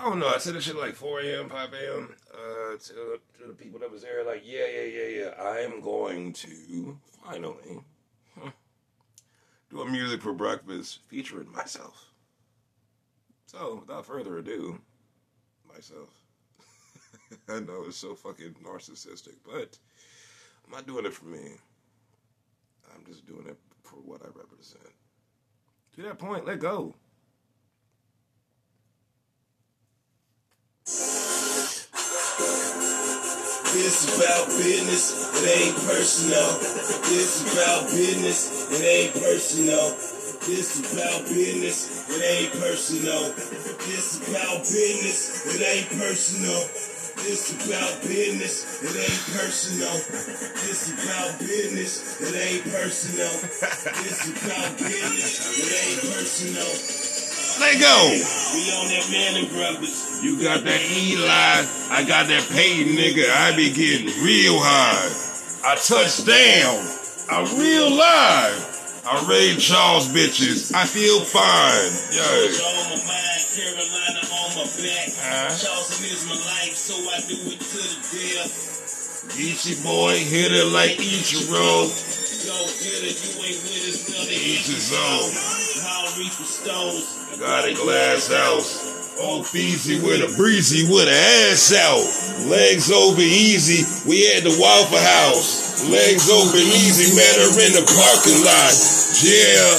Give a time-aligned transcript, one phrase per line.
[0.00, 0.28] I don't know.
[0.28, 2.14] I said this shit like 4 a.m., 5 a.m.
[2.32, 5.30] Uh, to, to the people that was there, like, yeah, yeah, yeah, yeah.
[5.38, 7.80] I am going to finally
[9.68, 12.06] do a music for breakfast featuring myself.
[13.44, 14.80] So, without further ado,
[15.70, 16.08] myself.
[17.50, 19.76] I know it's so fucking narcissistic, but
[20.64, 21.56] I'm not doing it for me.
[22.94, 24.94] I'm just doing it for what I represent.
[25.96, 26.94] To that point, let go.
[33.90, 36.46] This about business, it ain't personal.
[37.10, 39.82] This about business, it ain't personal.
[40.46, 43.34] This about business, it ain't personal.
[43.90, 46.62] This about business, it ain't personal.
[47.26, 49.98] This about business, it ain't personal.
[50.62, 53.34] This about business, it ain't personal.
[54.06, 56.70] This about business, it ain't personal.
[57.58, 58.06] Let go.
[58.54, 60.09] We on that Manning Brothers.
[60.20, 63.24] You got that Eli, I got that paid nigga.
[63.24, 65.08] I be getting real high.
[65.64, 66.76] I touch down.
[67.32, 68.60] I'm real live.
[69.08, 70.76] I raid Charles bitches.
[70.76, 71.88] I feel fine.
[72.12, 72.20] Yo.
[72.20, 75.08] on my mind, Carolina on my back.
[75.08, 75.56] Uh-huh.
[75.56, 79.32] Charleston is my life, so I do it to the death.
[79.32, 81.88] Geechee boy, hit it like Ichiro.
[82.44, 85.32] Go get it, you ain't with us, they Each his own.
[85.80, 87.08] How reach for stones.
[87.40, 88.89] Got a glass house.
[89.20, 92.48] Old Feezy with a breezy with an ass out.
[92.48, 93.84] Legs open easy.
[94.08, 95.84] We at the Waffle House.
[95.88, 97.12] Legs open easy.
[97.12, 98.72] Met her in the parking lot.
[99.20, 99.76] Yeah.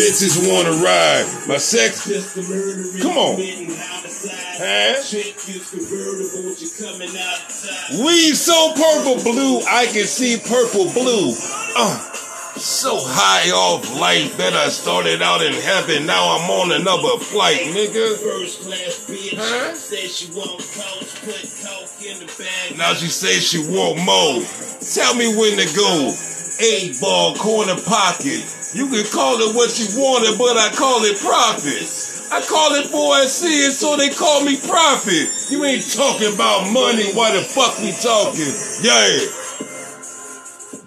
[0.00, 1.26] Bitches wanna ride.
[1.46, 2.08] My sex.
[2.08, 3.36] Just the murder Come on.
[3.36, 4.96] Huh?
[4.96, 5.02] Huh?
[5.02, 8.06] Chick is convertible, you coming out the top.
[8.06, 9.60] We so purple blue.
[9.68, 11.34] I can see purple blue.
[11.76, 12.13] Uh.
[12.56, 16.06] So high off life that I started out in heaven.
[16.06, 18.14] Now I'm on another flight, nigga.
[18.22, 19.34] First class bitch.
[19.34, 19.74] Huh?
[19.74, 22.78] Said she want coach, put coke in the bag.
[22.78, 24.38] Now she says she want more.
[24.78, 26.14] Tell me when to go.
[26.62, 28.46] Eight ball corner pocket.
[28.70, 31.82] You can call it what you wanted, but I call it profit.
[32.30, 35.50] I call it boy it, so they call me profit.
[35.50, 38.54] You ain't talking about money, why the fuck we talking?
[38.86, 39.43] Yeah.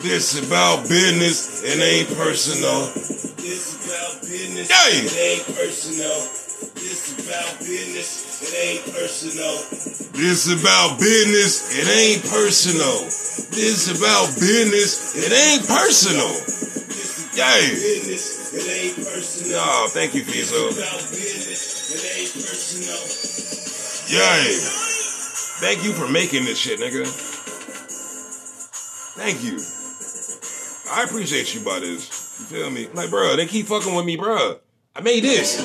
[0.08, 2.80] This about business, it ain't personal.
[3.44, 4.72] This about business.
[4.72, 5.04] Hey!
[5.04, 6.16] It ain't personal.
[6.80, 8.40] This about business.
[8.40, 10.08] It ain't personal.
[10.16, 13.04] This about business, it ain't personal.
[13.52, 16.32] This about business, it ain't personal.
[16.88, 17.68] This Yay.
[17.76, 18.54] business.
[18.56, 19.60] It ain't personal.
[19.60, 20.72] Oh, thank you, This Fizo.
[20.72, 22.96] It ain't personal.
[24.16, 24.56] Yay.
[25.60, 27.06] Thank you for making this shit, nigga.
[29.20, 29.60] Thank you.
[30.98, 32.40] I appreciate you by this.
[32.40, 32.88] You feel me?
[32.88, 34.60] Like, bro, they keep fucking with me, bro.
[34.96, 35.60] I made this.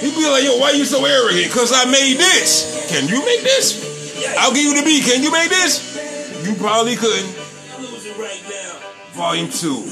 [0.00, 1.50] You be like, yo, why you so arrogant?
[1.50, 2.86] Cause I made this.
[2.88, 4.24] Can you make this?
[4.38, 5.02] I'll give you the beat.
[5.02, 6.46] Can you make this?
[6.46, 7.36] You probably couldn't.
[7.74, 8.78] I'm losing right now.
[9.14, 9.82] Volume two.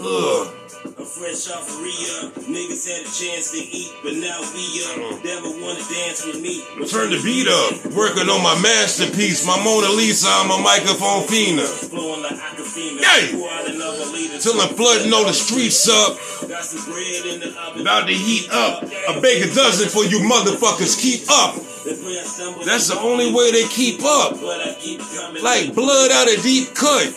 [0.00, 0.57] Ugh.
[0.98, 2.26] I'm fresh off of Rio.
[2.50, 5.22] Niggas had a chance to eat, but now we up.
[5.22, 6.66] Never wanna dance with me.
[6.90, 7.94] Turn the beat up.
[7.94, 10.26] Working on my masterpiece, my Mona Lisa.
[10.26, 11.60] I'm a microphone fiend.
[11.60, 12.98] Flowing like Aquafina.
[12.98, 13.30] Hey!
[13.30, 14.38] Pour out another liter.
[14.40, 16.18] Till I'm flooding all the streets up.
[16.48, 17.82] Got some bread in the oven.
[17.82, 18.82] About to heat up.
[18.82, 20.98] A bake a dozen for you motherfuckers.
[20.98, 21.54] Keep up.
[21.86, 22.66] That's where I stumbled.
[22.66, 24.34] That's the only way they keep up.
[24.40, 25.44] But I keep coming.
[25.44, 27.14] Like blood out of deep cut.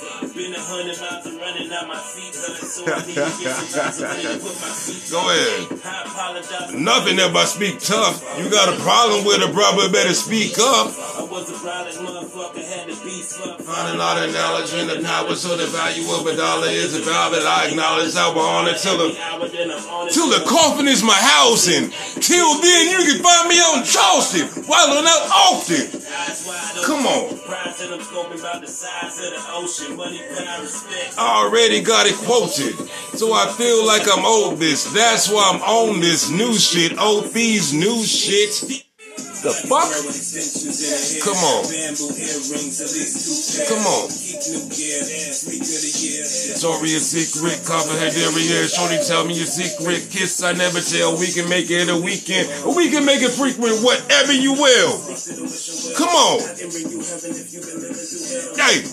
[1.54, 3.56] Been a hundred miles and running out my feet hurt, so I need to get
[3.56, 6.80] some time to really put my feet Go ahead.
[6.80, 8.24] Nothing if I speak tough.
[8.40, 10.96] You got a problem with it, brother, better speak up.
[10.96, 13.62] I was a product motherfucker, had to be fucked.
[13.64, 17.02] Finding out and knowledge and the power, so the value of a dollar is a
[17.04, 17.44] valid.
[17.44, 20.14] I acknowledge I will honor till the I'm on it.
[20.14, 21.92] Till the coffin is my housing.
[22.22, 26.02] Till then, you can find me on Charleston, wilding out often.
[26.22, 26.84] Eyes wide open.
[26.86, 27.38] Come on.
[27.82, 29.96] That I'm scoping about the size of the ocean.
[29.98, 30.68] Money, power.
[31.18, 32.78] I already got it quoted,
[33.18, 34.84] so I feel like I'm owed this.
[34.94, 37.00] That's why I'm on this new shit.
[37.00, 38.86] Old fees, new shit.
[39.42, 39.90] The fuck?
[41.26, 41.66] Come on.
[43.66, 44.06] Come on.
[46.62, 48.68] Victoria's Secret, Copperhead area.
[48.70, 50.10] Shorty tell me your secret.
[50.12, 51.18] Kiss I never tell.
[51.18, 52.54] We can make it a weekend.
[52.76, 54.94] We can make it frequent, whatever you will.
[55.98, 56.46] Come on.
[58.62, 58.86] Hey.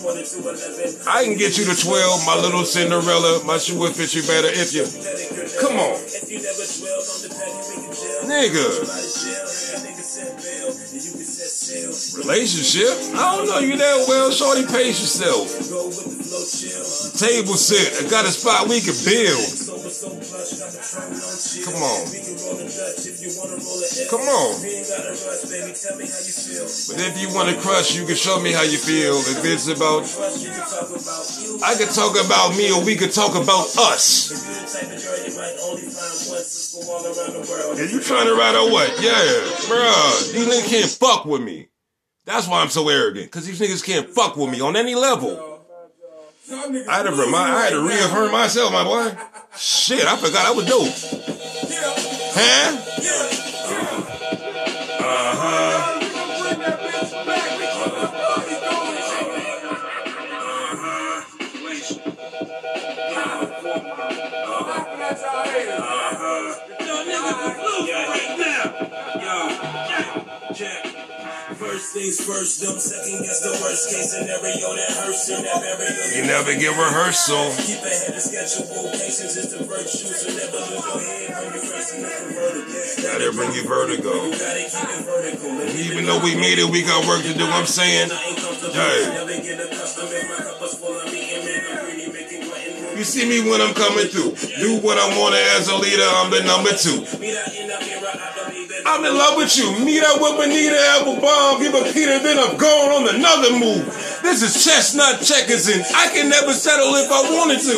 [1.05, 3.43] I can get you to 12, my little Cinderella.
[3.45, 4.89] My shoe will fit you better if you.
[5.61, 5.93] Come on.
[8.25, 9.28] Nigga.
[12.29, 13.17] Relationship?
[13.17, 14.29] I don't know you that well.
[14.29, 15.49] Shorty, pace yourself.
[17.17, 18.05] Table set.
[18.05, 19.49] I got a spot we can build.
[21.65, 22.05] Come on.
[24.13, 24.61] Come on.
[26.85, 29.17] But if you want to crush, you can show me how you feel.
[29.17, 30.05] If it's about,
[31.65, 34.29] I could talk about me, or we could talk about us.
[37.73, 39.01] And you trying to ride on what?
[39.01, 39.17] Yeah,
[39.65, 40.29] bruh.
[40.37, 41.69] Niggas can't fuck with me.
[42.29, 43.31] That's why I'm so arrogant.
[43.31, 45.65] Cause these niggas can't fuck with me on any level.
[46.51, 49.17] I had to remind, I had to reaffirm myself, my boy.
[49.57, 50.93] Shit, I forgot I was dope.
[52.35, 53.48] Huh?
[71.59, 76.07] First things first, don't second guess the worst case scenario that hurts in that burial.
[76.15, 77.51] You never get rehearsal.
[77.59, 78.63] Keep ahead of schedule.
[78.95, 83.03] Patience is the virtue, so never lose your head when you're the vertical.
[83.03, 84.07] That'll bring you vertigo.
[84.07, 85.51] You gotta keep it vertical.
[85.59, 87.43] And Even though we made it, we got work to do.
[87.43, 88.79] I'm saying, I ain't comfortable.
[88.79, 89.11] Hey.
[89.19, 92.47] Never get accustomed if my cup was full of me and man, I'm pretty making
[92.47, 92.95] glutton.
[92.95, 94.31] you see me when I'm coming through.
[94.63, 96.07] Do what I want as a leader.
[96.07, 97.03] I'm the number two.
[98.89, 99.05] That that.
[99.05, 99.85] I'm in love with you.
[99.85, 101.59] Meet up with Bonita Applebum.
[101.61, 103.85] Give a Peter, then I'm going on another move.
[104.21, 107.77] This is chestnut checkers, and I can never settle if I wanted to.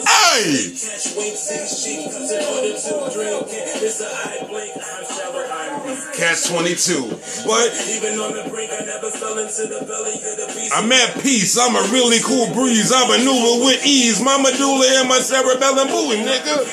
[0.00, 0.72] Hey!
[0.72, 5.04] Catch wink, six sheep, cause in order to drink it, it's a eye blink, I'm
[5.04, 6.16] shower, I'm weak.
[6.16, 7.44] Catch 22.
[7.44, 7.68] What?
[7.92, 10.72] Even on the brink, I never fell into the belly of the beast.
[10.74, 11.58] I'm at peace.
[11.58, 12.92] I'm a really cool breeze.
[12.94, 14.22] I maneuver with ease.
[14.22, 16.64] My medulla and my cerebellum moving, nigga.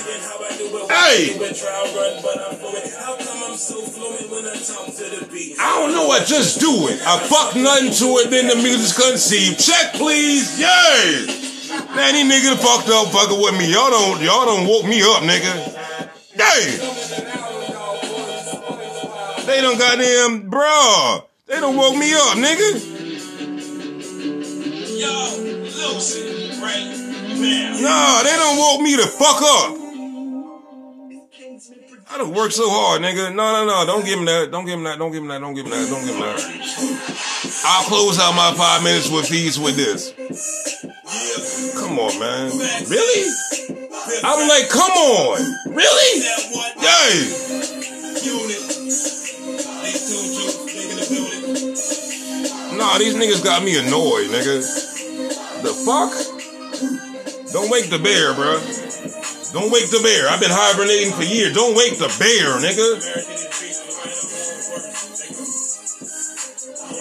[0.88, 1.36] Hey!
[5.60, 6.10] I don't know.
[6.10, 7.02] I just do it.
[7.06, 9.60] I fuck nothing to it, then the music's conceived.
[9.60, 10.60] Check, please.
[10.60, 11.26] Yay!
[11.96, 13.72] Man, these niggas fucked up fucking with me.
[13.72, 15.54] Y'all don't, y'all don't woke me up, nigga.
[16.38, 16.80] Damn.
[19.46, 21.24] They don't goddamn, bruh.
[21.48, 22.96] They don't woke me up, nigga.
[25.00, 25.14] Yo,
[25.64, 26.86] Lucy, right
[27.40, 27.80] now.
[27.80, 29.87] Nah, they don't woke me the fuck up.
[32.10, 33.36] I done worked so hard, nigga.
[33.36, 33.86] No, no, no.
[33.86, 34.50] Don't give him that.
[34.50, 34.98] Don't give him that.
[34.98, 35.40] Don't give him that.
[35.42, 35.90] Don't give him that.
[35.90, 36.40] Don't give him that.
[37.66, 40.14] I'll close out my five minutes with these with this.
[41.76, 42.52] Come on, man.
[42.88, 43.30] Really?
[44.24, 45.40] I'm like, come on.
[45.68, 46.22] Really?
[46.80, 47.44] Yay.
[52.78, 54.64] Nah, these niggas got me annoyed, nigga.
[55.62, 56.14] The fuck?
[57.52, 58.77] Don't wake the bear, bruh.
[59.58, 60.30] Don't wake the bear.
[60.30, 61.52] I've been hibernating for years.
[61.52, 63.02] Don't wake the bear, nigga.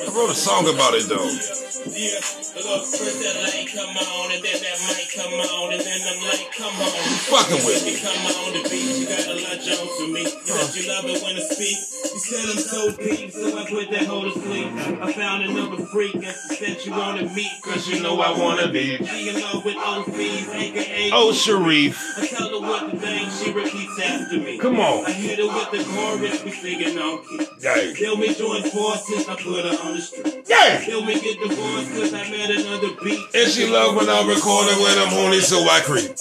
[0.08, 2.45] I wrote a song about it though.
[2.66, 6.00] Yeah, look, first that light come on, and then that mic come on, and then
[6.02, 6.98] them light come on.
[7.30, 7.94] Fucking with me.
[8.00, 10.22] Come on the beat, you got a lot on to me.
[10.22, 11.78] You said you love it when I speak.
[12.10, 14.66] You said I'm so deep, so I put that hoe to sleep.
[15.00, 18.98] I found another freak, and said you wanna meet, cause you know I wanna be.
[18.98, 22.18] She in love with OCs, aka Oh, Sharif.
[22.18, 24.58] I tell her what the thing, she repeats after me.
[24.58, 25.06] Come on.
[25.06, 27.46] I hit her with the chorus, we singing on key.
[27.60, 27.94] Yay.
[27.94, 30.45] Till me join forces, I put her on the street.
[30.46, 30.82] Yay.
[30.84, 33.18] Till we get divorced, cause I met another beat.
[33.34, 36.14] And she love when I'm recording when I'm horny, so I creep.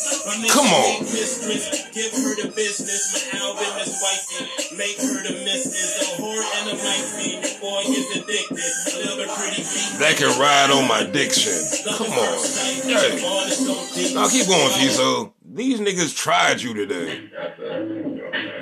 [0.50, 1.02] Come on.
[1.02, 3.30] Mistress, give her the business.
[3.32, 4.76] My album is wifey.
[4.78, 6.18] Make her the missus.
[6.18, 7.62] A whore and a mic fiend.
[7.62, 9.06] Boy is addicted.
[9.06, 10.00] Love a pretty beat.
[10.02, 11.54] That can ride on my diction.
[11.96, 12.42] Come on.
[12.90, 13.22] Yay.
[14.16, 15.34] Now keep going, Fiso.
[15.54, 17.30] These niggas tried you today.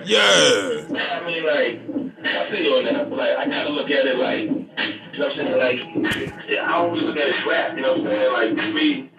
[0.05, 0.83] Yeah.
[0.93, 1.79] I mean, like,
[2.23, 3.09] I feel you on that.
[3.09, 6.09] But, like, I gotta look at it like, you know what I'm saying?
[6.09, 8.33] Like, I always look at it as rap, you know what I'm saying?
[8.33, 9.09] Like, to me,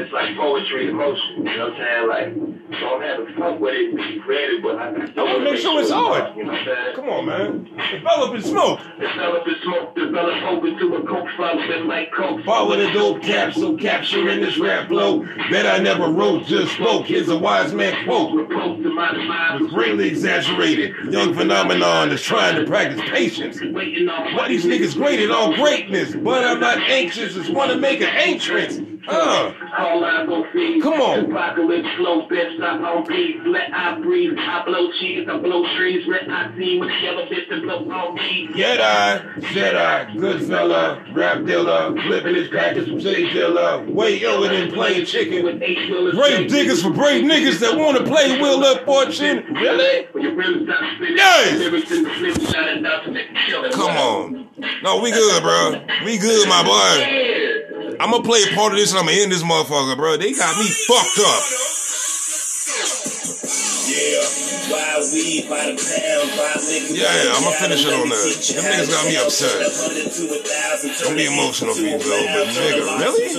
[0.00, 2.08] it's like poetry in motion, you know what I'm saying?
[2.08, 5.50] Like, don't have to fuck with it, be creative, but I, I still wanna wanna
[5.52, 6.36] make sure it's hard.
[6.36, 6.96] You know what I'm saying?
[6.96, 7.64] Come on, man.
[7.92, 8.80] Develop and smoke.
[8.98, 11.54] Develop and smoke, develop hope into a coke flow,
[11.86, 12.44] like coke.
[12.44, 15.24] Follow the dope capsule, capturing this rap flow.
[15.50, 17.06] Bet I never wrote, just spoke.
[17.06, 18.34] Here's a wise man quote.
[18.34, 19.60] Repose to my demise.
[19.60, 20.94] was greatly exaggerated.
[21.12, 23.60] Young phenomenon is trying to practice patience.
[23.60, 27.34] Why these niggas great in all greatness, but I'm not anxious.
[27.34, 28.80] Just want to make an entrance.
[29.08, 30.82] Uh, All I go feed.
[30.82, 31.30] Come on.
[31.30, 33.42] Apocalypse flow, bitch, stop on beat.
[33.46, 34.36] Let I breathe.
[34.36, 36.06] I blow cheese, I blow trees.
[36.06, 38.48] Red I see with yellow bitch and blow on me.
[38.52, 44.72] Jedi, Jedi, good fella, rap dealer, flipping his crackers from city dealer, way over than
[44.72, 45.42] playing chicken.
[45.42, 49.44] Brave diggers for brave niggas that want to play Wheel of Fortune.
[49.54, 50.06] Really?
[50.12, 51.16] When you really stop spitting.
[51.16, 51.58] Yes.
[51.58, 53.70] Lyrics in the flip, shot it down to the killer.
[53.70, 54.47] Come on.
[54.82, 55.80] No, we good, bro.
[56.04, 57.96] We good, my boy.
[58.00, 60.16] I'm gonna play a part of this and I'm gonna end this motherfucker, bro.
[60.16, 61.42] They got me fucked up.
[63.88, 64.22] Yeah,
[64.70, 66.94] wild weed by the pound, buy liquor.
[66.94, 68.10] Yeah, I'ma finish it on gallon.
[68.10, 68.54] Let me that.
[68.54, 69.50] Them niggas got me upset.
[69.50, 73.30] Turn a hundred to a thousand, turn Don't be emotional, people, but nigga, really?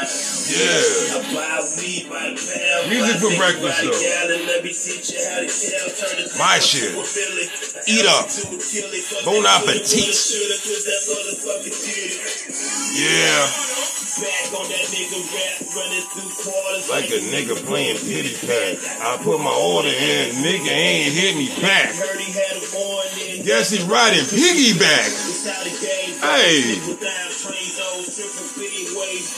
[0.00, 0.50] To a win and turn win into nine.
[0.50, 1.14] Yeah.
[1.14, 2.82] I buy weed by the pound.
[2.90, 4.00] Music for breakfast, though.
[4.00, 4.40] gallon.
[4.46, 5.92] Let me teach you how to count.
[6.00, 6.90] Turn a My shit.
[6.92, 7.46] to a Billy.
[7.88, 8.26] Eat up.
[8.28, 9.02] To a killie.
[9.04, 10.10] Fuck Bon appetit.
[10.10, 12.20] shoulda, shoulda, 'cause that motherfucker did it.
[12.96, 13.46] Yeah.
[14.20, 18.76] Back on that nigga rap, running through quarters Like a nigga playing pity pat.
[19.00, 21.94] I put my order in, nigga ain't hit me back.
[21.94, 23.44] Heard he had a warning.
[23.46, 25.08] Guess he riding piggyback.
[25.08, 26.20] It's how the game goes.
[26.20, 26.76] Hey.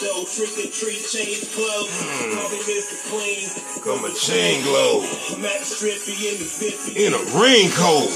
[0.03, 1.95] Go, trick or treat, change clothes.
[2.03, 2.35] Hmm.
[2.35, 2.99] Call me Mr.
[3.07, 3.47] Clean.
[3.87, 5.07] Got my chain glow.
[5.39, 6.99] Max Strippy in the 50.
[6.99, 8.11] In a raincoat.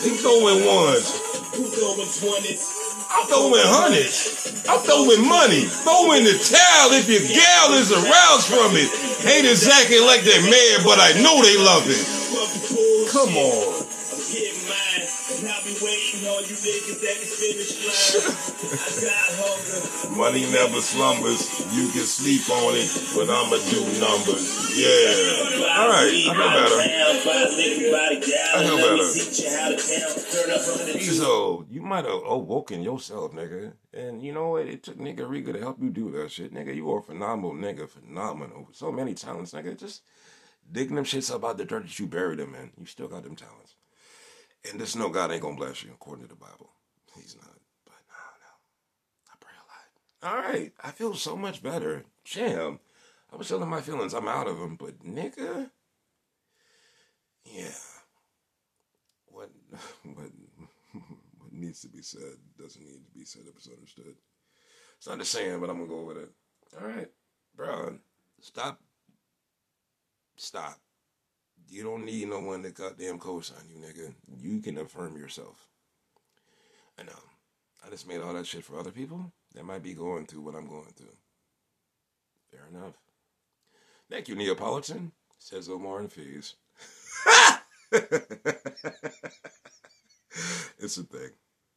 [0.00, 1.12] They throwing ones.
[1.52, 2.72] Who throwing 20s?
[3.12, 4.64] I'm throwing hundreds.
[4.68, 5.68] I'm throwing money.
[5.68, 8.88] Throwing the towel if your gal is aroused from it.
[9.20, 12.04] Haters acting like they're mad, but I know they love it.
[13.12, 13.85] Come on.
[16.16, 16.96] On you niggas.
[18.72, 20.16] I got hunger.
[20.16, 21.44] Money never slumbers.
[21.76, 24.48] You can sleep on it, but I'ma do numbers.
[24.80, 25.76] Yeah.
[25.76, 26.08] All right.
[26.08, 26.72] I feel better.
[26.72, 28.96] I feel better.
[28.96, 29.12] better.
[31.00, 33.72] So oh, you might have awoken yourself, nigga.
[33.92, 34.66] And you know what?
[34.66, 36.74] It took nigga Riga to help you do that shit, nigga.
[36.74, 38.68] You are a phenomenal nigga, phenomenal.
[38.72, 39.78] So many talents, nigga.
[39.78, 40.02] Just
[40.70, 42.72] digging them shits up out the dirt that you buried them in.
[42.78, 43.75] You still got them talents.
[44.70, 46.70] And this no God ain't gonna bless you according to the Bible.
[47.14, 47.54] He's not.
[47.84, 48.52] But no, no.
[49.30, 50.34] I pray a lot.
[50.34, 50.72] All right.
[50.82, 52.04] I feel so much better.
[52.24, 52.80] Jam.
[53.32, 54.14] I was telling my feelings.
[54.14, 54.76] I'm out of them.
[54.76, 55.70] But nigga.
[57.44, 57.68] Yeah.
[59.26, 59.50] What
[60.04, 60.30] what
[61.38, 64.14] what needs to be said doesn't need to be said if it's understood.
[64.98, 66.30] It's not the same, but I'm gonna go with it.
[66.80, 67.10] All right,
[67.54, 67.98] bro.
[68.40, 68.80] Stop.
[70.36, 70.78] Stop.
[71.68, 74.14] You don't need no one to goddamn co-sign you, nigga.
[74.40, 75.68] You can affirm yourself.
[76.98, 77.12] I know.
[77.12, 77.18] Um,
[77.86, 80.54] I just made all that shit for other people that might be going through what
[80.54, 81.16] I'm going through.
[82.50, 82.94] Fair enough.
[84.10, 86.54] Thank you, Neapolitan, says Omar and Fees.
[90.78, 91.30] it's a thing.